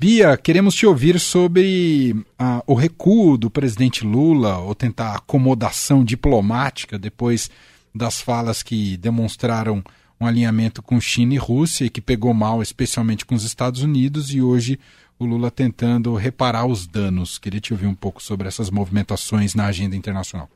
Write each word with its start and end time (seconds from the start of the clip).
Bia, 0.00 0.36
queremos 0.36 0.76
te 0.76 0.86
ouvir 0.86 1.18
sobre 1.18 2.14
ah, 2.38 2.62
o 2.68 2.74
recuo 2.74 3.36
do 3.36 3.50
presidente 3.50 4.04
Lula, 4.04 4.58
ou 4.58 4.72
tentar 4.72 5.16
acomodação 5.16 6.04
diplomática 6.04 6.96
depois 6.96 7.50
das 7.92 8.20
falas 8.20 8.62
que 8.62 8.96
demonstraram 8.96 9.82
um 10.20 10.24
alinhamento 10.24 10.80
com 10.82 11.00
China 11.00 11.34
e 11.34 11.36
Rússia 11.36 11.84
e 11.84 11.90
que 11.90 12.00
pegou 12.00 12.32
mal, 12.32 12.62
especialmente 12.62 13.26
com 13.26 13.34
os 13.34 13.42
Estados 13.42 13.82
Unidos, 13.82 14.32
e 14.32 14.40
hoje 14.40 14.78
o 15.18 15.24
Lula 15.24 15.50
tentando 15.50 16.14
reparar 16.14 16.64
os 16.64 16.86
danos. 16.86 17.36
Queria 17.36 17.60
te 17.60 17.72
ouvir 17.72 17.86
um 17.86 17.94
pouco 17.94 18.22
sobre 18.22 18.46
essas 18.46 18.70
movimentações 18.70 19.52
na 19.56 19.66
agenda 19.66 19.96
internacional. 19.96 20.48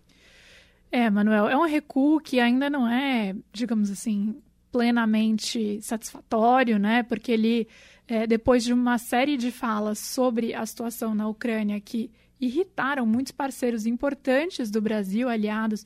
É, 0.92 1.10
Manuel, 1.10 1.48
é 1.48 1.56
um 1.56 1.66
recuo 1.66 2.20
que 2.20 2.38
ainda 2.38 2.70
não 2.70 2.88
é, 2.88 3.34
digamos 3.52 3.90
assim, 3.90 4.36
plenamente 4.70 5.80
satisfatório, 5.82 6.78
né? 6.78 7.02
Porque 7.02 7.32
ele 7.32 7.66
é, 8.06 8.26
depois 8.26 8.64
de 8.64 8.72
uma 8.72 8.98
série 8.98 9.36
de 9.36 9.50
falas 9.50 9.98
sobre 9.98 10.54
a 10.54 10.64
situação 10.66 11.14
na 11.14 11.28
Ucrânia 11.28 11.80
que 11.80 12.10
irritaram 12.40 13.06
muitos 13.06 13.30
parceiros 13.30 13.86
importantes 13.86 14.70
do 14.70 14.80
Brasil, 14.80 15.28
aliados 15.28 15.84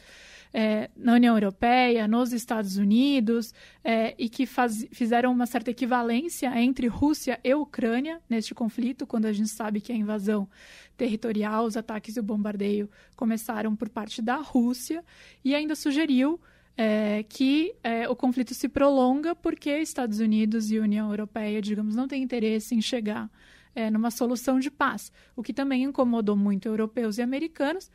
é, 0.52 0.88
na 0.96 1.12
União 1.12 1.36
Europeia, 1.36 2.08
nos 2.08 2.32
Estados 2.32 2.78
Unidos, 2.78 3.52
é, 3.84 4.14
e 4.18 4.26
que 4.26 4.46
faz, 4.46 4.86
fizeram 4.90 5.30
uma 5.30 5.44
certa 5.44 5.70
equivalência 5.70 6.48
entre 6.58 6.86
Rússia 6.86 7.38
e 7.44 7.54
Ucrânia 7.54 8.22
neste 8.26 8.54
conflito, 8.54 9.06
quando 9.06 9.26
a 9.26 9.32
gente 9.34 9.50
sabe 9.50 9.82
que 9.82 9.92
a 9.92 9.94
invasão 9.94 10.48
territorial, 10.96 11.66
os 11.66 11.76
ataques 11.76 12.16
e 12.16 12.20
o 12.20 12.22
bombardeio 12.22 12.88
começaram 13.14 13.76
por 13.76 13.90
parte 13.90 14.22
da 14.22 14.36
Rússia, 14.36 15.04
e 15.44 15.54
ainda 15.54 15.74
sugeriu 15.74 16.40
é, 16.76 17.24
que 17.28 17.74
é, 17.82 18.08
o 18.08 18.14
conflito 18.14 18.54
se 18.54 18.68
prolonga 18.68 19.34
porque 19.34 19.70
Estados 19.78 20.20
Unidos 20.20 20.70
e 20.70 20.78
União 20.78 21.08
Europeia, 21.08 21.62
digamos, 21.62 21.96
não 21.96 22.06
têm 22.06 22.22
interesse 22.22 22.74
em 22.74 22.80
chegar 22.80 23.30
é, 23.74 23.90
numa 23.90 24.10
solução 24.10 24.58
de 24.58 24.70
paz, 24.70 25.12
o 25.34 25.42
que 25.42 25.52
também 25.52 25.84
incomodou 25.84 26.36
muito 26.36 26.66
europeus 26.66 27.18
e 27.18 27.22
americanos, 27.22 27.90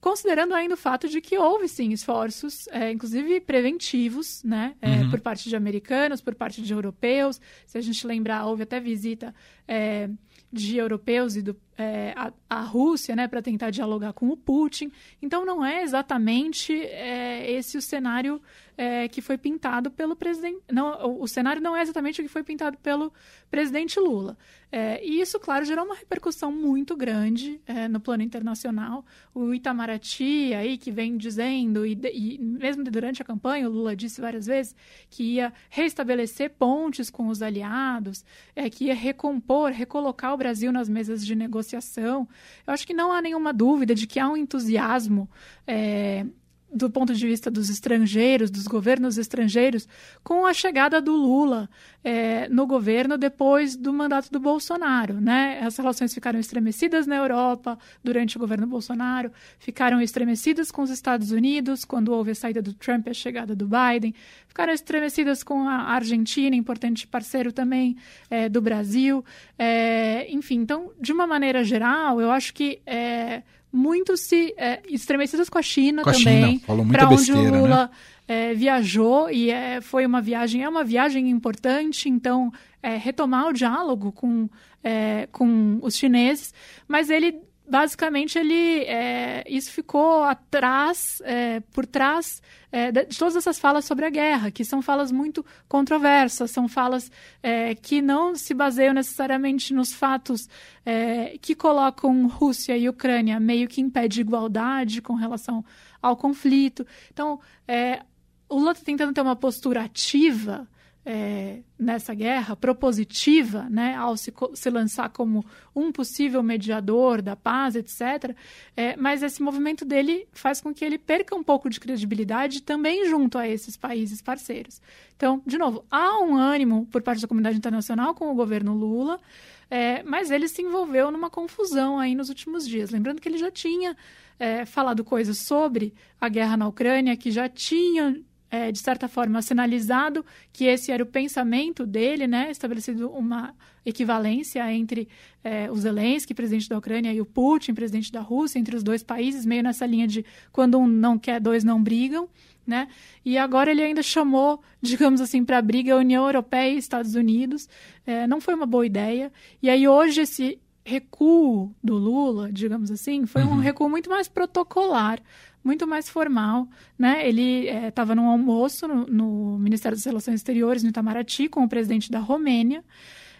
considerando 0.00 0.52
ainda 0.52 0.74
o 0.74 0.76
fato 0.76 1.08
de 1.08 1.20
que 1.20 1.38
houve 1.38 1.68
sim 1.68 1.92
esforços, 1.92 2.66
é, 2.68 2.90
inclusive 2.90 3.40
preventivos, 3.40 4.42
né, 4.42 4.74
é, 4.82 5.02
uhum. 5.02 5.10
por 5.10 5.20
parte 5.20 5.48
de 5.48 5.54
americanos, 5.54 6.20
por 6.20 6.34
parte 6.34 6.60
de 6.60 6.72
europeus. 6.72 7.40
Se 7.66 7.78
a 7.78 7.80
gente 7.80 8.06
lembrar, 8.06 8.44
houve 8.46 8.64
até 8.64 8.80
visita 8.80 9.34
é, 9.68 10.10
de 10.52 10.76
europeus 10.76 11.34
e 11.34 11.42
do, 11.42 11.56
é, 11.78 12.12
a, 12.14 12.32
a, 12.48 12.60
Rússia, 12.60 13.16
né, 13.16 13.26
para 13.26 13.40
tentar 13.40 13.70
dialogar 13.70 14.12
com 14.12 14.28
o 14.28 14.36
Putin. 14.36 14.92
Então, 15.20 15.46
não 15.46 15.64
é 15.64 15.82
exatamente 15.82 16.74
é, 16.74 17.50
esse 17.50 17.78
o 17.78 17.82
cenário 17.82 18.40
é, 18.76 19.08
que 19.08 19.22
foi 19.22 19.38
pintado 19.38 19.90
pelo 19.90 20.14
presidente. 20.14 20.58
Não, 20.70 20.92
o, 21.06 21.22
o, 21.22 21.28
cenário 21.28 21.62
não 21.62 21.74
é 21.74 21.80
exatamente 21.80 22.20
o 22.20 22.24
que 22.24 22.28
foi 22.28 22.42
pintado 22.42 22.76
pelo 22.78 23.12
presidente 23.50 23.98
Lula. 23.98 24.36
É, 24.74 25.04
e 25.04 25.20
isso, 25.20 25.38
claro, 25.38 25.66
gerou 25.66 25.84
uma 25.84 25.94
repercussão 25.94 26.50
muito 26.50 26.96
grande 26.96 27.60
é, 27.66 27.86
no 27.88 28.00
plano 28.00 28.22
internacional. 28.22 29.04
O 29.34 29.52
Itamaraty, 29.52 30.54
aí, 30.54 30.78
que 30.78 30.90
vem 30.90 31.18
dizendo, 31.18 31.84
e, 31.84 31.92
e 32.10 32.38
mesmo 32.38 32.82
durante 32.84 33.20
a 33.20 33.24
campanha, 33.24 33.68
o 33.68 33.72
Lula 33.72 33.94
disse 33.94 34.18
várias 34.18 34.46
vezes 34.46 34.74
que 35.10 35.34
ia 35.34 35.52
restabelecer 35.68 36.52
pontes 36.58 37.10
com 37.10 37.28
os 37.28 37.42
aliados, 37.42 38.24
é, 38.56 38.70
que 38.70 38.86
ia 38.86 38.94
recompor, 38.94 39.72
recolocar 39.72 40.32
o 40.32 40.38
Brasil 40.38 40.72
nas 40.72 40.88
mesas 40.88 41.24
de 41.26 41.34
negociação. 41.34 42.26
Eu 42.66 42.72
acho 42.72 42.86
que 42.86 42.94
não 42.94 43.12
há 43.12 43.20
nenhuma 43.20 43.52
dúvida 43.52 43.94
de 43.94 44.06
que 44.06 44.18
há 44.18 44.26
um 44.26 44.38
entusiasmo 44.38 45.28
é, 45.66 46.24
do 46.72 46.90
ponto 46.90 47.12
de 47.12 47.26
vista 47.26 47.50
dos 47.50 47.68
estrangeiros, 47.68 48.50
dos 48.50 48.66
governos 48.66 49.18
estrangeiros, 49.18 49.86
com 50.22 50.46
a 50.46 50.54
chegada 50.54 51.00
do 51.00 51.12
Lula 51.12 51.68
é, 52.02 52.48
no 52.48 52.66
governo 52.66 53.18
depois 53.18 53.76
do 53.76 53.92
mandato 53.92 54.30
do 54.30 54.40
Bolsonaro. 54.40 55.20
Né? 55.20 55.60
As 55.62 55.76
relações 55.76 56.14
ficaram 56.14 56.40
estremecidas 56.40 57.06
na 57.06 57.16
Europa 57.16 57.78
durante 58.02 58.36
o 58.36 58.40
governo 58.40 58.66
Bolsonaro, 58.66 59.30
ficaram 59.58 60.00
estremecidas 60.00 60.70
com 60.70 60.82
os 60.82 60.90
Estados 60.90 61.30
Unidos 61.30 61.84
quando 61.84 62.12
houve 62.12 62.30
a 62.30 62.34
saída 62.34 62.62
do 62.62 62.72
Trump 62.72 63.06
e 63.06 63.10
a 63.10 63.14
chegada 63.14 63.54
do 63.54 63.68
Biden, 63.68 64.14
ficaram 64.48 64.72
estremecidas 64.72 65.42
com 65.42 65.68
a 65.68 65.92
Argentina, 65.92 66.56
importante 66.56 67.06
parceiro 67.06 67.52
também 67.52 67.96
é, 68.30 68.48
do 68.48 68.60
Brasil. 68.60 69.24
É, 69.58 70.26
enfim, 70.30 70.56
então, 70.56 70.92
de 71.00 71.12
uma 71.12 71.26
maneira 71.26 71.62
geral, 71.62 72.20
eu 72.20 72.30
acho 72.30 72.54
que 72.54 72.80
é, 72.86 73.42
muito 73.72 74.16
se 74.16 74.54
é, 74.56 74.82
estremecidas 74.88 75.48
com 75.48 75.58
a 75.58 75.62
China 75.62 76.02
com 76.02 76.12
também, 76.12 76.58
para 76.58 77.08
onde 77.08 77.32
o 77.32 77.50
Lula 77.50 77.90
né? 78.28 78.50
é, 78.50 78.54
viajou 78.54 79.30
e 79.30 79.50
é, 79.50 79.80
foi 79.80 80.04
uma 80.04 80.20
viagem, 80.20 80.62
é 80.62 80.68
uma 80.68 80.84
viagem 80.84 81.30
importante, 81.30 82.08
então 82.08 82.52
é, 82.82 82.96
retomar 82.96 83.48
o 83.48 83.52
diálogo 83.52 84.12
com, 84.12 84.48
é, 84.84 85.26
com 85.32 85.78
os 85.80 85.96
chineses, 85.96 86.52
mas 86.86 87.08
ele 87.08 87.40
basicamente 87.72 88.38
ele 88.38 88.80
é, 88.84 89.44
isso 89.48 89.72
ficou 89.72 90.24
atrás 90.24 91.22
é, 91.24 91.60
por 91.72 91.86
trás 91.86 92.42
é, 92.70 92.92
de 92.92 93.16
todas 93.16 93.34
essas 93.34 93.58
falas 93.58 93.86
sobre 93.86 94.04
a 94.04 94.10
guerra 94.10 94.50
que 94.50 94.62
são 94.62 94.82
falas 94.82 95.10
muito 95.10 95.42
controversas 95.70 96.50
são 96.50 96.68
falas 96.68 97.10
é, 97.42 97.74
que 97.74 98.02
não 98.02 98.34
se 98.34 98.52
baseiam 98.52 98.92
necessariamente 98.92 99.72
nos 99.72 99.90
fatos 99.90 100.50
é, 100.84 101.38
que 101.40 101.54
colocam 101.54 102.26
Rússia 102.26 102.76
e 102.76 102.90
Ucrânia 102.90 103.40
meio 103.40 103.66
que 103.66 103.80
em 103.80 103.88
pé 103.88 104.06
de 104.06 104.20
igualdade 104.20 105.00
com 105.00 105.14
relação 105.14 105.64
ao 106.02 106.14
conflito. 106.14 106.86
Então 107.10 107.40
é, 107.66 108.02
o 108.50 108.58
Lula 108.58 108.72
está 108.72 108.84
tentando 108.84 109.14
ter 109.14 109.22
uma 109.22 109.34
postura 109.34 109.84
ativa 109.84 110.68
é, 111.04 111.58
nessa 111.78 112.14
guerra, 112.14 112.54
propositiva, 112.54 113.66
né, 113.68 113.96
ao 113.96 114.16
se, 114.16 114.32
se, 114.54 114.70
lançar 114.70 115.08
como 115.10 115.44
um 115.74 115.90
possível 115.90 116.42
mediador 116.42 117.20
da 117.20 117.34
paz, 117.34 117.74
etc. 117.74 118.36
É, 118.76 118.96
mas 118.96 119.22
esse 119.22 119.42
movimento 119.42 119.84
dele 119.84 120.28
faz 120.32 120.60
com 120.60 120.72
que 120.72 120.84
ele 120.84 120.98
perca 120.98 121.34
um 121.34 121.42
pouco 121.42 121.68
de 121.68 121.80
credibilidade 121.80 122.62
também 122.62 123.08
junto 123.08 123.36
a 123.36 123.48
esses 123.48 123.76
países 123.76 124.22
parceiros. 124.22 124.80
Então, 125.16 125.42
de 125.44 125.58
novo, 125.58 125.84
há 125.90 126.20
um 126.20 126.36
ânimo 126.36 126.86
por 126.86 127.02
parte 127.02 127.20
da 127.20 127.28
comunidade 127.28 127.58
internacional 127.58 128.14
com 128.14 128.30
o 128.30 128.34
governo 128.34 128.72
Lula, 128.72 129.20
é, 129.68 130.02
mas 130.04 130.30
ele 130.30 130.46
se 130.46 130.62
envolveu 130.62 131.10
numa 131.10 131.30
confusão 131.30 131.98
aí 131.98 132.14
nos 132.14 132.28
últimos 132.28 132.68
dias. 132.68 132.90
Lembrando 132.90 133.20
que 133.20 133.28
ele 133.28 133.38
já 133.38 133.50
tinha 133.50 133.96
é, 134.38 134.64
falado 134.64 135.02
coisas 135.02 135.38
sobre 135.38 135.94
a 136.20 136.28
guerra 136.28 136.56
na 136.56 136.68
Ucrânia, 136.68 137.16
que 137.16 137.30
já 137.30 137.48
tinha 137.48 138.20
é, 138.52 138.70
de 138.70 138.78
certa 138.80 139.08
forma, 139.08 139.40
sinalizado 139.40 140.22
que 140.52 140.66
esse 140.66 140.92
era 140.92 141.02
o 141.02 141.06
pensamento 141.06 141.86
dele, 141.86 142.26
né? 142.26 142.50
estabelecido 142.50 143.08
uma 143.08 143.54
equivalência 143.84 144.70
entre 144.70 145.08
é, 145.42 145.70
o 145.70 145.76
Zelensky, 145.76 146.34
presidente 146.34 146.68
da 146.68 146.76
Ucrânia, 146.76 147.10
e 147.14 147.20
o 147.20 147.24
Putin, 147.24 147.72
presidente 147.72 148.12
da 148.12 148.20
Rússia, 148.20 148.58
entre 148.58 148.76
os 148.76 148.82
dois 148.82 149.02
países, 149.02 149.46
meio 149.46 149.62
nessa 149.62 149.86
linha 149.86 150.06
de 150.06 150.22
quando 150.52 150.78
um 150.78 150.86
não 150.86 151.18
quer, 151.18 151.40
dois 151.40 151.64
não 151.64 151.82
brigam. 151.82 152.28
Né? 152.66 152.88
E 153.24 153.38
agora 153.38 153.70
ele 153.70 153.82
ainda 153.82 154.02
chamou, 154.02 154.62
digamos 154.82 155.22
assim, 155.22 155.42
para 155.46 155.56
a 155.56 155.62
briga 155.62 155.94
a 155.94 155.96
União 155.96 156.26
Europeia 156.26 156.74
e 156.74 156.76
Estados 156.76 157.14
Unidos. 157.14 157.66
É, 158.06 158.26
não 158.26 158.38
foi 158.38 158.52
uma 158.52 158.66
boa 158.66 158.84
ideia. 158.84 159.32
E 159.62 159.70
aí 159.70 159.88
hoje 159.88 160.20
esse 160.20 160.60
recuo 160.84 161.74
do 161.82 161.94
Lula, 161.94 162.52
digamos 162.52 162.90
assim, 162.90 163.24
foi 163.24 163.42
uhum. 163.42 163.52
um 163.52 163.58
recuo 163.58 163.88
muito 163.88 164.10
mais 164.10 164.28
protocolar, 164.28 165.20
muito 165.64 165.86
mais 165.86 166.08
formal, 166.08 166.68
né? 166.98 167.26
Ele 167.28 167.68
estava 167.86 168.12
é, 168.12 168.16
num 168.16 168.26
almoço 168.26 168.88
no, 168.88 169.06
no, 169.06 169.58
Ministério 169.58 169.96
das 169.96 170.04
Relações 170.04 170.36
Exteriores, 170.36 170.82
no 170.82 170.88
Itamaraty, 170.88 171.48
com 171.48 171.64
o 171.64 171.68
presidente 171.68 172.10
da 172.10 172.18
Romênia, 172.18 172.84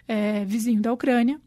é, 0.07 0.45
vizinho 0.45 0.81
da 0.81 0.93
Ucrânia, 0.93 1.41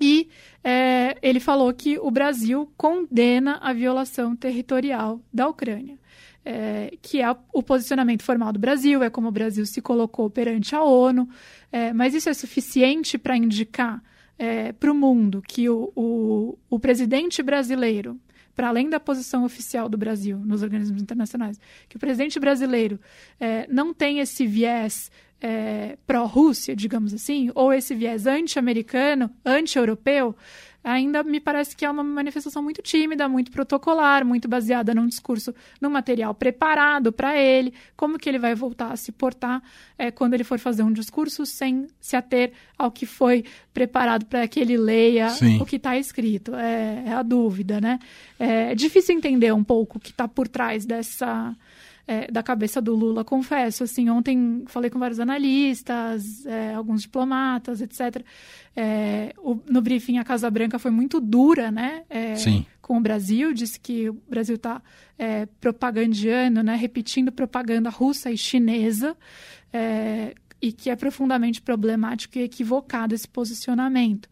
e 0.00 0.28
é, 0.62 1.16
ele 1.22 1.40
falou 1.40 1.72
que 1.72 1.98
o 1.98 2.10
Brasil 2.10 2.70
condena 2.76 3.58
a 3.60 3.72
violação 3.72 4.36
territorial 4.36 5.20
da 5.32 5.48
Ucrânia. 5.48 5.98
É, 6.44 6.96
que 7.02 7.20
é 7.20 7.36
o 7.52 7.62
posicionamento 7.62 8.22
formal 8.22 8.52
do 8.54 8.58
Brasil, 8.58 9.02
é 9.02 9.10
como 9.10 9.28
o 9.28 9.32
Brasil 9.32 9.66
se 9.66 9.82
colocou 9.82 10.30
perante 10.30 10.74
a 10.74 10.82
ONU, 10.82 11.28
é, 11.70 11.92
mas 11.92 12.14
isso 12.14 12.30
é 12.30 12.32
suficiente 12.32 13.18
para 13.18 13.36
indicar 13.36 14.02
é, 14.38 14.72
para 14.72 14.90
o 14.90 14.94
mundo 14.94 15.42
que 15.46 15.68
o, 15.68 15.92
o, 15.94 16.58
o 16.70 16.78
presidente 16.78 17.42
brasileiro 17.42 18.18
para 18.58 18.66
além 18.66 18.90
da 18.90 18.98
posição 18.98 19.44
oficial 19.44 19.88
do 19.88 19.96
Brasil 19.96 20.36
nos 20.36 20.64
organismos 20.64 21.00
internacionais, 21.00 21.60
que 21.88 21.96
o 21.96 22.00
presidente 22.00 22.40
brasileiro 22.40 22.98
é, 23.38 23.68
não 23.70 23.94
tem 23.94 24.18
esse 24.18 24.48
viés 24.48 25.12
é, 25.40 25.96
pró-Rússia, 26.04 26.74
digamos 26.74 27.14
assim, 27.14 27.52
ou 27.54 27.72
esse 27.72 27.94
viés 27.94 28.26
anti-americano, 28.26 29.30
anti-europeu, 29.44 30.34
ainda 30.82 31.22
me 31.22 31.40
parece 31.40 31.76
que 31.76 31.84
é 31.84 31.90
uma 31.90 32.02
manifestação 32.02 32.62
muito 32.62 32.80
tímida, 32.82 33.28
muito 33.28 33.50
protocolar, 33.50 34.24
muito 34.24 34.48
baseada 34.48 34.94
num 34.94 35.06
discurso, 35.06 35.54
num 35.80 35.90
material 35.90 36.34
preparado 36.34 37.12
para 37.12 37.36
ele, 37.36 37.72
como 37.96 38.18
que 38.18 38.28
ele 38.28 38.38
vai 38.38 38.54
voltar 38.54 38.92
a 38.92 38.96
se 38.96 39.12
portar 39.12 39.62
é, 39.98 40.10
quando 40.10 40.34
ele 40.34 40.44
for 40.44 40.58
fazer 40.58 40.82
um 40.82 40.92
discurso 40.92 41.44
sem 41.44 41.86
se 42.00 42.16
ater 42.16 42.52
ao 42.76 42.90
que 42.90 43.06
foi 43.06 43.44
preparado 43.74 44.24
para 44.26 44.46
que 44.48 44.60
ele 44.60 44.76
leia 44.76 45.30
Sim. 45.30 45.60
o 45.60 45.66
que 45.66 45.76
está 45.76 45.96
escrito. 45.96 46.54
É, 46.54 47.04
é, 47.06 47.12
a 47.12 47.22
dúvida, 47.22 47.80
né? 47.80 47.98
É 48.38 48.74
difícil 48.74 49.16
entender 49.16 49.52
um 49.52 49.64
pouco 49.64 49.98
o 49.98 50.00
que 50.00 50.10
está 50.10 50.26
por 50.28 50.48
trás 50.48 50.84
dessa 50.84 51.54
é, 52.08 52.26
da 52.30 52.42
cabeça 52.42 52.80
do 52.80 52.94
Lula, 52.94 53.22
confesso. 53.22 53.84
Assim, 53.84 54.08
ontem 54.08 54.64
falei 54.66 54.88
com 54.88 54.98
vários 54.98 55.20
analistas, 55.20 56.46
é, 56.46 56.72
alguns 56.72 57.02
diplomatas, 57.02 57.82
etc. 57.82 58.24
É, 58.74 59.34
o, 59.36 59.60
no 59.68 59.82
briefing, 59.82 60.16
a 60.16 60.24
Casa 60.24 60.50
Branca 60.50 60.78
foi 60.78 60.90
muito 60.90 61.20
dura, 61.20 61.70
né? 61.70 62.04
É, 62.08 62.34
Sim. 62.36 62.64
Com 62.80 62.96
o 62.96 63.00
Brasil, 63.00 63.52
disse 63.52 63.78
que 63.78 64.08
o 64.08 64.14
Brasil 64.26 64.54
está 64.54 64.80
é, 65.18 65.44
propagandeando, 65.60 66.62
né? 66.62 66.76
Repetindo 66.76 67.30
propaganda 67.30 67.90
russa 67.90 68.30
e 68.30 68.38
chinesa. 68.38 69.14
É, 69.70 70.34
e 70.60 70.72
que 70.72 70.90
é 70.90 70.96
profundamente 70.96 71.60
problemático 71.60 72.36
e 72.36 72.42
equivocado 72.42 73.14
esse 73.14 73.28
posicionamento. 73.28 74.28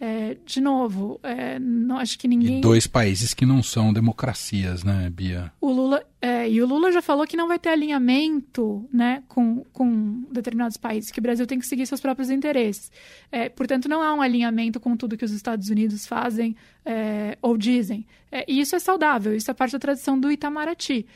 É, 0.00 0.36
de 0.44 0.60
novo, 0.60 1.20
é, 1.22 1.58
não 1.58 1.98
acho 1.98 2.18
que 2.18 2.26
ninguém. 2.26 2.58
E 2.58 2.60
dois 2.60 2.86
países 2.86 3.32
que 3.32 3.46
não 3.46 3.62
são 3.62 3.92
democracias, 3.92 4.82
né, 4.82 5.08
Bia? 5.08 5.52
O 5.60 5.70
Lula 5.70 6.04
é, 6.20 6.48
e 6.50 6.60
o 6.60 6.66
Lula 6.66 6.90
já 6.90 7.00
falou 7.00 7.26
que 7.26 7.36
não 7.36 7.46
vai 7.46 7.58
ter 7.58 7.68
alinhamento, 7.68 8.88
né, 8.92 9.22
com, 9.28 9.64
com 9.72 10.24
determinados 10.32 10.76
países, 10.76 11.10
que 11.10 11.20
o 11.20 11.22
Brasil 11.22 11.46
tem 11.46 11.58
que 11.58 11.66
seguir 11.66 11.86
seus 11.86 12.00
próprios 12.00 12.28
interesses. 12.28 12.90
É, 13.30 13.48
portanto, 13.48 13.88
não 13.88 14.02
há 14.02 14.12
um 14.12 14.20
alinhamento 14.20 14.80
com 14.80 14.96
tudo 14.96 15.16
que 15.16 15.24
os 15.24 15.32
Estados 15.32 15.68
Unidos 15.68 16.06
fazem 16.06 16.56
é, 16.84 17.38
ou 17.40 17.56
dizem. 17.56 18.06
É, 18.32 18.44
e 18.48 18.58
isso 18.58 18.74
é 18.74 18.78
saudável, 18.78 19.34
isso 19.34 19.50
é 19.50 19.54
parte 19.54 19.72
da 19.72 19.78
tradição 19.78 20.18
do 20.18 20.30
Itamaraty. 20.30 21.06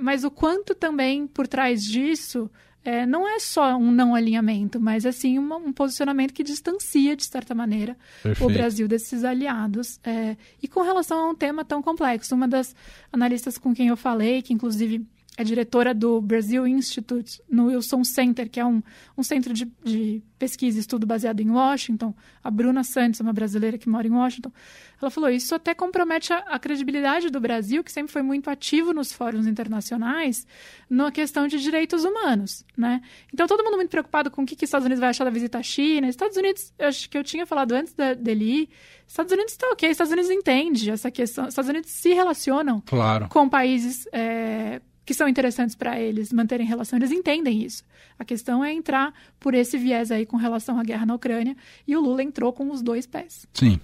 Mas 0.00 0.24
o 0.24 0.32
quanto 0.32 0.74
também 0.74 1.28
por 1.28 1.46
trás 1.46 1.84
disso 1.84 2.50
é, 2.84 3.04
não 3.04 3.28
é 3.28 3.38
só 3.38 3.76
um 3.76 3.90
não 3.90 4.14
alinhamento, 4.14 4.80
mas 4.80 5.04
assim 5.04 5.38
uma, 5.38 5.56
um 5.56 5.72
posicionamento 5.72 6.32
que 6.32 6.42
distancia, 6.42 7.14
de 7.14 7.24
certa 7.24 7.54
maneira, 7.54 7.96
Perfeito. 8.22 8.50
o 8.50 8.52
Brasil 8.52 8.88
desses 8.88 9.22
aliados. 9.22 10.00
É, 10.02 10.36
e 10.62 10.66
com 10.66 10.82
relação 10.82 11.18
a 11.18 11.30
um 11.30 11.34
tema 11.34 11.64
tão 11.64 11.82
complexo, 11.82 12.34
uma 12.34 12.48
das 12.48 12.74
analistas 13.12 13.58
com 13.58 13.74
quem 13.74 13.88
eu 13.88 13.96
falei, 13.96 14.40
que 14.40 14.54
inclusive 14.54 15.06
é 15.40 15.44
diretora 15.44 15.94
do 15.94 16.20
Brasil 16.20 16.66
Institute 16.66 17.42
no 17.48 17.68
Wilson 17.68 18.04
Center, 18.04 18.48
que 18.50 18.60
é 18.60 18.64
um, 18.64 18.82
um 19.16 19.22
centro 19.22 19.54
de, 19.54 19.64
de 19.82 20.22
pesquisa 20.38 20.78
e 20.78 20.80
estudo 20.80 21.06
baseado 21.06 21.40
em 21.40 21.50
Washington. 21.50 22.14
A 22.44 22.50
Bruna 22.50 22.84
Santos, 22.84 23.20
uma 23.20 23.32
brasileira 23.32 23.78
que 23.78 23.88
mora 23.88 24.06
em 24.06 24.10
Washington, 24.10 24.52
ela 25.00 25.10
falou: 25.10 25.30
isso 25.30 25.54
até 25.54 25.72
compromete 25.72 26.30
a, 26.32 26.38
a 26.40 26.58
credibilidade 26.58 27.30
do 27.30 27.40
Brasil, 27.40 27.82
que 27.82 27.90
sempre 27.90 28.12
foi 28.12 28.20
muito 28.20 28.50
ativo 28.50 28.92
nos 28.92 29.14
fóruns 29.14 29.46
internacionais, 29.46 30.46
na 30.90 31.10
questão 31.10 31.48
de 31.48 31.58
direitos 31.58 32.04
humanos. 32.04 32.66
Né? 32.76 33.00
Então, 33.32 33.46
todo 33.46 33.64
mundo 33.64 33.76
muito 33.76 33.90
preocupado 33.90 34.30
com 34.30 34.42
o 34.42 34.46
que, 34.46 34.54
que 34.54 34.64
os 34.64 34.68
Estados 34.68 34.84
Unidos 34.84 35.00
vai 35.00 35.08
achar 35.08 35.24
da 35.24 35.30
visita 35.30 35.56
à 35.56 35.62
China. 35.62 36.06
Estados 36.06 36.36
Unidos, 36.36 36.70
acho 36.78 37.08
que 37.08 37.16
eu 37.16 37.24
tinha 37.24 37.46
falado 37.46 37.72
antes 37.72 37.94
da, 37.94 38.12
dele 38.12 38.44
ir, 38.44 38.68
Estados 39.06 39.32
Unidos 39.32 39.52
está 39.52 39.66
ok, 39.68 39.90
Estados 39.90 40.12
Unidos 40.12 40.30
entende 40.30 40.90
essa 40.90 41.10
questão, 41.10 41.48
Estados 41.48 41.68
Unidos 41.68 41.90
se 41.90 42.12
relacionam 42.12 42.82
claro. 42.84 43.28
com 43.28 43.48
países. 43.48 44.06
É, 44.12 44.82
que 45.10 45.14
são 45.14 45.28
interessantes 45.28 45.74
para 45.74 45.98
eles 45.98 46.32
manterem 46.32 46.64
relação, 46.64 46.96
eles 46.96 47.10
entendem 47.10 47.64
isso. 47.64 47.82
A 48.16 48.24
questão 48.24 48.64
é 48.64 48.72
entrar 48.72 49.12
por 49.40 49.54
esse 49.54 49.76
viés 49.76 50.12
aí 50.12 50.24
com 50.24 50.36
relação 50.36 50.78
à 50.78 50.84
guerra 50.84 51.04
na 51.04 51.16
Ucrânia, 51.16 51.56
e 51.84 51.96
o 51.96 52.00
Lula 52.00 52.22
entrou 52.22 52.52
com 52.52 52.70
os 52.70 52.80
dois 52.80 53.08
pés. 53.08 53.44
Sim. 53.52 53.80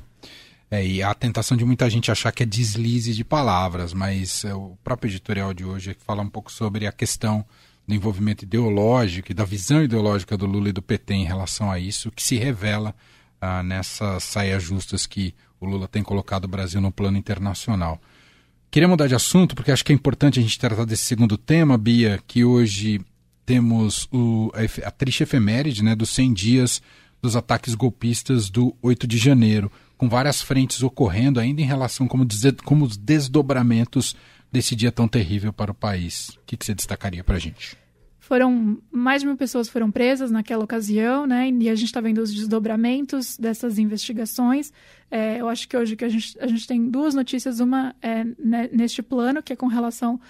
É, 0.70 0.86
e 0.86 1.02
a 1.02 1.12
tentação 1.14 1.56
de 1.56 1.64
muita 1.64 1.90
gente 1.90 2.12
achar 2.12 2.30
que 2.30 2.44
é 2.44 2.46
deslize 2.46 3.12
de 3.12 3.24
palavras, 3.24 3.92
mas 3.92 4.44
é, 4.44 4.54
o 4.54 4.78
próprio 4.84 5.08
editorial 5.08 5.52
de 5.52 5.64
hoje 5.64 5.96
fala 6.06 6.22
um 6.22 6.30
pouco 6.30 6.52
sobre 6.52 6.86
a 6.86 6.92
questão 6.92 7.44
do 7.88 7.92
envolvimento 7.92 8.44
ideológico 8.44 9.32
e 9.32 9.34
da 9.34 9.44
visão 9.44 9.82
ideológica 9.82 10.36
do 10.36 10.46
Lula 10.46 10.68
e 10.68 10.72
do 10.72 10.80
PT 10.80 11.12
em 11.12 11.24
relação 11.24 11.72
a 11.72 11.80
isso, 11.80 12.12
que 12.12 12.22
se 12.22 12.36
revela 12.36 12.94
ah, 13.40 13.64
nessas 13.64 14.22
saias 14.22 14.62
justas 14.62 15.06
que 15.06 15.34
o 15.58 15.66
Lula 15.66 15.88
tem 15.88 16.04
colocado 16.04 16.44
o 16.44 16.48
Brasil 16.48 16.80
no 16.80 16.92
plano 16.92 17.18
internacional. 17.18 18.00
Queria 18.70 18.88
mudar 18.88 19.06
de 19.06 19.14
assunto, 19.14 19.54
porque 19.54 19.70
acho 19.70 19.84
que 19.84 19.92
é 19.92 19.94
importante 19.94 20.38
a 20.38 20.42
gente 20.42 20.58
tratar 20.58 20.84
desse 20.84 21.04
segundo 21.04 21.38
tema, 21.38 21.78
Bia, 21.78 22.20
que 22.26 22.44
hoje 22.44 23.00
temos 23.44 24.08
o, 24.12 24.50
a, 24.54 24.88
a 24.88 24.90
triste 24.90 25.22
efeméride 25.22 25.82
né, 25.82 25.94
dos 25.94 26.10
100 26.10 26.32
dias 26.34 26.82
dos 27.22 27.36
ataques 27.36 27.74
golpistas 27.74 28.50
do 28.50 28.76
8 28.82 29.06
de 29.06 29.16
janeiro, 29.16 29.70
com 29.96 30.08
várias 30.08 30.42
frentes 30.42 30.82
ocorrendo 30.82 31.40
ainda 31.40 31.62
em 31.62 31.64
relação 31.64 32.06
como, 32.06 32.24
dizer, 32.24 32.54
como 32.62 32.84
os 32.84 32.96
desdobramentos 32.96 34.14
desse 34.52 34.76
dia 34.76 34.92
tão 34.92 35.08
terrível 35.08 35.52
para 35.52 35.70
o 35.70 35.74
país. 35.74 36.30
O 36.30 36.40
que, 36.46 36.56
que 36.56 36.64
você 36.66 36.74
destacaria 36.74 37.24
para 37.24 37.36
a 37.36 37.38
gente? 37.38 37.76
Foram 38.26 38.82
mais 38.90 39.22
de 39.22 39.26
mil 39.28 39.36
pessoas 39.36 39.68
foram 39.68 39.88
presas 39.88 40.32
naquela 40.32 40.64
ocasião, 40.64 41.28
né? 41.28 41.48
E 41.48 41.70
a 41.70 41.76
gente 41.76 41.86
está 41.86 42.00
vendo 42.00 42.18
os 42.18 42.34
desdobramentos 42.34 43.38
dessas 43.38 43.78
investigações. 43.78 44.72
É, 45.08 45.40
eu 45.40 45.48
acho 45.48 45.68
que 45.68 45.76
hoje 45.76 45.94
que 45.94 46.04
a 46.04 46.08
gente, 46.08 46.36
a 46.40 46.46
gente 46.48 46.66
tem 46.66 46.90
duas 46.90 47.14
notícias, 47.14 47.60
uma 47.60 47.94
é 48.02 48.24
neste 48.72 49.00
plano, 49.00 49.40
que 49.40 49.52
é 49.52 49.56
com 49.56 49.68
relação 49.68 50.20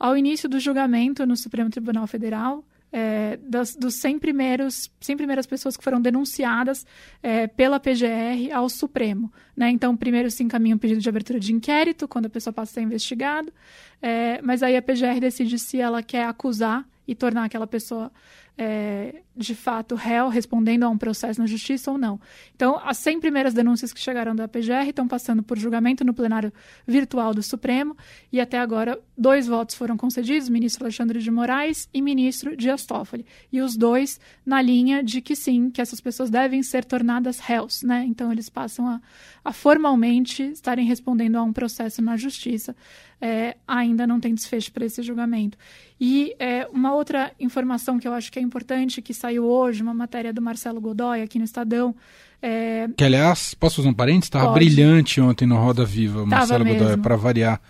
ao 0.00 0.16
início 0.16 0.48
do 0.48 0.58
julgamento 0.58 1.26
no 1.26 1.36
Supremo 1.36 1.68
Tribunal 1.68 2.06
Federal, 2.06 2.64
é, 2.90 3.36
das, 3.42 3.76
dos 3.76 3.96
100 3.96 4.18
primeiros, 4.18 4.90
100 4.98 5.18
primeiras 5.18 5.44
pessoas 5.44 5.76
que 5.76 5.84
foram 5.84 6.00
denunciadas 6.00 6.86
é, 7.22 7.46
pela 7.48 7.78
PGR 7.78 8.50
ao 8.54 8.66
Supremo. 8.70 9.30
Né? 9.54 9.68
Então, 9.68 9.94
primeiro 9.94 10.30
se 10.30 10.42
encaminha 10.42 10.74
um 10.74 10.78
pedido 10.78 11.02
de 11.02 11.08
abertura 11.08 11.38
de 11.38 11.52
inquérito, 11.52 12.08
quando 12.08 12.24
a 12.26 12.30
pessoa 12.30 12.50
passa 12.54 12.70
a 12.70 12.74
ser 12.76 12.80
investigada, 12.80 13.52
é, 14.00 14.40
mas 14.40 14.62
aí 14.62 14.74
a 14.74 14.80
PGR 14.80 15.20
decide 15.20 15.58
se 15.58 15.78
ela 15.78 16.02
quer 16.02 16.24
acusar 16.24 16.90
e 17.06 17.14
tornar 17.14 17.44
aquela 17.44 17.66
pessoa 17.66 18.10
é, 18.56 19.22
de 19.34 19.54
fato 19.54 19.94
réu, 19.94 20.28
respondendo 20.28 20.82
a 20.82 20.88
um 20.88 20.98
processo 20.98 21.40
na 21.40 21.46
justiça 21.46 21.90
ou 21.90 21.96
não. 21.96 22.20
Então, 22.54 22.78
as 22.84 22.98
100 22.98 23.20
primeiras 23.20 23.54
denúncias 23.54 23.92
que 23.92 24.00
chegaram 24.00 24.36
da 24.36 24.46
PGR 24.46 24.88
estão 24.88 25.08
passando 25.08 25.42
por 25.42 25.58
julgamento 25.58 26.04
no 26.04 26.12
plenário 26.12 26.52
virtual 26.86 27.32
do 27.32 27.42
Supremo 27.42 27.96
e 28.30 28.40
até 28.40 28.58
agora 28.58 29.00
dois 29.16 29.46
votos 29.46 29.74
foram 29.74 29.96
concedidos, 29.96 30.48
ministro 30.48 30.84
Alexandre 30.84 31.20
de 31.20 31.30
Moraes 31.30 31.88
e 31.94 32.02
ministro 32.02 32.54
Dias 32.54 32.84
Toffoli. 32.84 33.24
E 33.50 33.60
os 33.62 33.74
dois 33.76 34.20
na 34.44 34.60
linha 34.60 35.02
de 35.02 35.20
que 35.22 35.34
sim, 35.34 35.70
que 35.70 35.80
essas 35.80 36.00
pessoas 36.00 36.28
devem 36.28 36.62
ser 36.62 36.84
tornadas 36.84 37.38
réus, 37.38 37.82
né? 37.82 38.04
Então, 38.06 38.30
eles 38.30 38.50
passam 38.50 38.86
a, 38.86 39.00
a 39.42 39.52
formalmente 39.52 40.42
estarem 40.42 40.86
respondendo 40.86 41.36
a 41.36 41.42
um 41.42 41.52
processo 41.52 42.02
na 42.02 42.16
justiça. 42.18 42.76
É, 43.24 43.56
ainda 43.68 44.04
não 44.04 44.18
tem 44.18 44.34
desfecho 44.34 44.72
para 44.72 44.84
esse 44.84 45.00
julgamento. 45.00 45.56
E 46.00 46.34
é, 46.40 46.66
uma 46.72 46.92
outra 46.92 47.30
informação 47.38 47.96
que 47.96 48.08
eu 48.08 48.12
acho 48.12 48.32
que 48.32 48.38
é 48.40 48.42
importante, 48.42 49.00
que 49.00 49.14
saiu 49.14 49.44
hoje, 49.44 49.80
uma 49.80 49.94
matéria 49.94 50.32
do 50.32 50.42
Marcelo 50.42 50.80
Godoy 50.80 51.22
aqui 51.22 51.38
no 51.38 51.44
Estadão. 51.44 51.94
É... 52.42 52.88
Que, 52.96 53.04
aliás, 53.04 53.54
posso 53.54 53.76
fazer 53.76 53.88
um 53.88 53.94
parênteses? 53.94 54.24
Estava 54.24 54.50
brilhante 54.50 55.20
ontem 55.20 55.46
no 55.46 55.56
Roda 55.56 55.84
Viva, 55.84 56.26
Marcelo. 56.26 56.64
Godoy, 56.64 56.96
para 56.96 57.14
variar. 57.14 57.60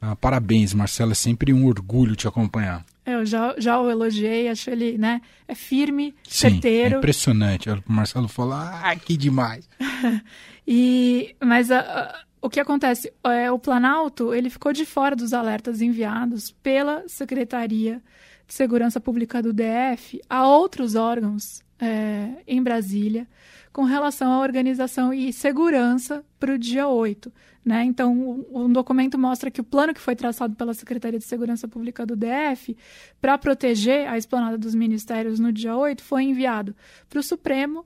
Ah, 0.00 0.16
parabéns, 0.16 0.74
Marcelo, 0.74 1.12
é 1.12 1.14
sempre 1.14 1.52
um 1.52 1.66
orgulho 1.66 2.16
te 2.16 2.26
acompanhar. 2.26 2.84
Eu 3.04 3.24
já, 3.24 3.54
já 3.56 3.80
o 3.80 3.88
elogiei, 3.88 4.48
acho 4.48 4.68
ele, 4.68 4.98
né, 4.98 5.20
é 5.46 5.54
firme, 5.54 6.12
Sim, 6.24 6.50
certeiro. 6.50 6.96
É 6.96 6.98
impressionante. 6.98 7.70
O 7.70 7.82
Marcelo 7.86 8.26
falou, 8.26 8.54
ah, 8.54 8.94
que 8.96 9.16
demais. 9.16 9.68
e, 10.66 11.34
mas 11.42 11.70
a, 11.70 11.80
a, 11.80 12.24
o 12.40 12.50
que 12.50 12.60
acontece? 12.60 13.12
É, 13.24 13.50
o 13.50 13.58
Planalto, 13.58 14.34
ele 14.34 14.50
ficou 14.50 14.72
de 14.72 14.84
fora 14.84 15.16
dos 15.16 15.32
alertas 15.32 15.80
enviados 15.80 16.50
pela 16.50 17.08
Secretaria 17.08 18.02
de 18.46 18.54
Segurança 18.54 19.00
Pública 19.00 19.42
do 19.42 19.52
DF 19.52 20.20
a 20.28 20.46
outros 20.46 20.94
órgãos 20.94 21.62
é, 21.80 22.42
em 22.46 22.62
Brasília 22.62 23.26
com 23.72 23.82
relação 23.84 24.32
à 24.32 24.40
organização 24.40 25.12
e 25.12 25.32
segurança 25.34 26.24
para 26.40 26.54
o 26.54 26.58
dia 26.58 26.88
8. 26.88 27.30
Né? 27.62 27.84
Então, 27.84 28.46
um 28.50 28.72
documento 28.72 29.18
mostra 29.18 29.50
que 29.50 29.60
o 29.60 29.64
plano 29.64 29.92
que 29.92 30.00
foi 30.00 30.16
traçado 30.16 30.54
pela 30.54 30.72
Secretaria 30.72 31.18
de 31.18 31.24
Segurança 31.26 31.68
Pública 31.68 32.06
do 32.06 32.16
DF 32.16 32.74
para 33.20 33.36
proteger 33.36 34.08
a 34.08 34.16
esplanada 34.16 34.56
dos 34.56 34.74
ministérios 34.74 35.38
no 35.38 35.52
dia 35.52 35.76
8 35.76 36.02
foi 36.02 36.22
enviado 36.22 36.74
para 37.10 37.18
o 37.18 37.22
Supremo, 37.22 37.84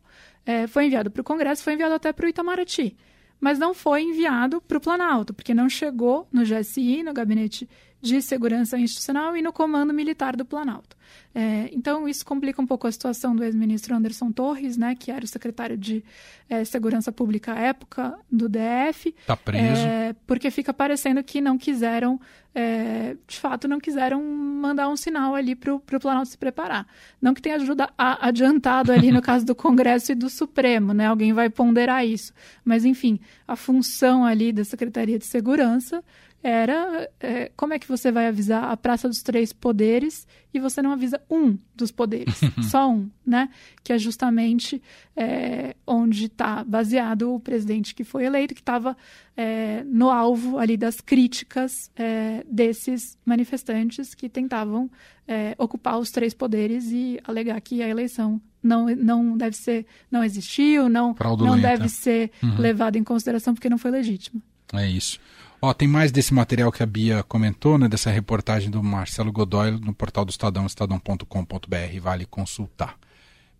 é, 0.51 0.67
foi 0.67 0.87
enviado 0.87 1.11
para 1.11 1.21
o 1.21 1.25
Congresso, 1.25 1.63
foi 1.63 1.75
enviado 1.75 1.95
até 1.95 2.13
para 2.13 2.27
o 2.27 2.29
Itamaraty. 2.29 2.97
Mas 3.41 3.59
não 3.59 3.73
foi 3.73 4.03
enviado 4.03 4.61
para 4.61 4.77
o 4.77 4.81
Planalto, 4.81 5.33
porque 5.33 5.55
não 5.55 5.69
chegou 5.69 6.29
no 6.31 6.43
GSI, 6.43 7.03
no 7.03 7.15
Gabinete 7.15 7.69
de 8.01 8.23
Segurança 8.23 8.79
Institucional 8.79 9.37
e 9.37 9.43
no 9.43 9.53
Comando 9.53 9.93
Militar 9.93 10.37
do 10.37 10.45
Planalto. 10.45 10.97
É, 11.35 11.69
então, 11.73 12.09
isso 12.09 12.25
complica 12.25 12.61
um 12.61 12.67
pouco 12.67 12.87
a 12.87 12.93
situação 12.93 13.37
do 13.37 13.45
ex-ministro 13.45 13.95
Anderson 13.95 14.33
Torres, 14.33 14.77
né, 14.77 14.97
que 14.99 15.13
era 15.13 15.25
o 15.25 15.29
secretário 15.29 15.77
de 15.77 16.05
é, 16.49 16.65
Segurança 16.65 17.13
Pública 17.13 17.53
à 17.53 17.59
época 17.59 18.19
do 18.31 18.49
DF. 18.49 19.15
Está 19.17 19.37
preso. 19.37 19.83
É, 19.87 20.15
porque 20.27 20.51
fica 20.51 20.75
parecendo 20.75 21.23
que 21.23 21.41
não 21.41 21.57
quiseram, 21.57 22.21
é, 22.53 23.17
de 23.29 23.37
fato, 23.39 23.69
não 23.69 23.79
quiseram 23.79 24.23
mandar 24.23 24.89
um 24.89 24.97
sinal 24.97 25.35
ali 25.35 25.55
para 25.55 25.73
o 25.75 25.81
Planalto 25.81 26.31
se 26.31 26.39
preparar. 26.39 26.87
Não 27.21 27.33
que 27.33 27.43
tenha 27.43 27.57
ajuda 27.57 27.89
a, 27.97 28.27
adiantado 28.27 28.91
ali 28.91 29.13
no 29.13 29.23
caso 29.23 29.47
do 29.47 29.55
Congresso 29.55 30.13
e 30.13 30.15
do 30.17 30.29
Supremo, 30.29 30.93
né? 30.93 31.07
Alguém 31.07 31.33
vai 31.33 31.49
ponderar 31.49 32.05
isso. 32.05 32.33
Mas, 32.65 32.85
enfim, 32.85 33.21
a 33.47 33.55
função 33.55 34.25
ali 34.25 34.53
da 34.53 34.65
Secretaria 34.65 35.19
de 35.19 35.27
Segurança 35.27 36.03
era 36.43 37.09
é, 37.21 37.51
como 37.55 37.75
é 37.75 37.79
que 37.79 37.87
você 37.87 38.11
vai 38.11 38.27
avisar 38.27 38.65
a 38.65 38.77
Praça 38.77 39.09
dos 39.09 39.23
Três 39.23 39.53
Poderes 39.53 40.27
e 40.53 40.59
você 40.59 40.81
não 40.81 40.91
avisa 40.91 41.21
um 41.31 41.57
dos 41.75 41.91
poderes, 41.91 42.41
só 42.71 42.91
um, 42.91 43.11
né? 43.25 43.51
Que 43.85 43.93
é 43.93 43.99
justamente 43.99 44.83
é, 45.15 45.77
onde 45.87 46.27
está 46.27 46.65
baseado 46.65 47.35
o 47.35 47.41
presidente 47.41 47.95
que 47.95 48.05
foi 48.05 48.25
eleito, 48.25 48.55
que 48.55 48.61
estava 48.61 48.97
é, 49.37 49.85
no 49.85 50.11
alvo 50.11 50.59
ali 50.59 50.77
das 50.77 51.01
críticas 51.01 51.91
é, 51.95 52.45
desses 52.51 53.19
manifestantes 53.25 54.15
que 54.15 54.29
tentavam 54.29 54.91
é, 55.29 55.55
ocupar 55.59 55.99
os 55.99 56.11
três 56.11 56.33
poderes 56.33 56.91
e 56.91 57.21
alegar 57.25 57.61
que 57.61 57.83
a 57.83 57.89
eleição 57.89 58.41
não, 58.63 58.87
não 58.87 59.37
deve 59.37 59.57
ser, 59.57 59.87
não 60.11 60.25
existiu, 60.25 60.89
não, 60.89 61.15
não 61.39 61.61
deve 61.61 61.89
ser 61.89 62.31
uhum. 62.43 62.59
levada 62.59 62.99
em 62.99 63.05
consideração 63.05 63.55
porque 63.55 63.69
não 63.69 63.79
foi 63.79 63.91
legítima. 63.91 64.41
É 64.73 64.89
isso. 64.89 65.21
Ó, 65.63 65.75
tem 65.75 65.87
mais 65.87 66.11
desse 66.11 66.33
material 66.33 66.73
que 66.73 66.83
a 66.83 66.87
Bia 66.87 67.23
comentou, 67.23 67.77
né, 67.77 67.87
dessa 67.87 68.11
reportagem 68.11 68.71
do 68.71 68.83
Marcelo 68.83 69.31
Godoy 69.31 69.73
no 69.73 69.93
portal 69.93 70.25
do 70.25 70.31
Estadão, 70.31 70.65
estadão.com.br, 70.65 72.01
vale 72.01 72.25
consultar. 72.25 72.97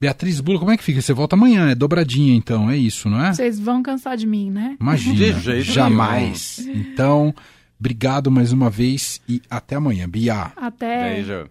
Beatriz 0.01 0.41
Bula, 0.41 0.59
como 0.59 0.71
é 0.71 0.79
que 0.79 0.83
fica? 0.83 1.03
Você 1.03 1.13
volta 1.13 1.37
amanhã, 1.37 1.71
é 1.71 1.75
dobradinha 1.75 2.35
então, 2.35 2.71
é 2.71 2.77
isso, 2.77 3.11
não 3.11 3.23
é? 3.23 3.35
Vocês 3.35 3.61
vão 3.61 3.83
cansar 3.83 4.17
de 4.17 4.27
mim, 4.27 4.51
né? 4.51 4.79
Imagina, 4.81 5.39
jamais. 5.61 6.59
Então, 6.67 7.35
obrigado 7.79 8.31
mais 8.31 8.51
uma 8.51 8.71
vez 8.71 9.21
e 9.29 9.43
até 9.51 9.77
amanhã. 9.77 10.09
Bia. 10.09 10.53
Até. 10.57 11.17
Beijo. 11.17 11.49